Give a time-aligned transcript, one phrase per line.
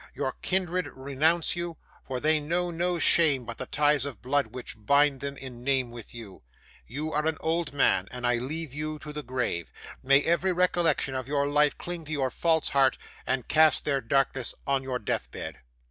[0.15, 4.73] Your kindred renounce you, for they know no shame but the ties of blood which
[4.75, 6.41] bind them in name with you.
[6.87, 9.71] 'You are an old man, and I leave you to the grave.
[10.01, 14.55] May every recollection of your life cling to your false heart, and cast their darkness
[14.65, 15.59] on your death bed.